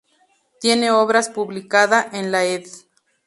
[0.59, 2.63] Tiene obras publicada en la Ed.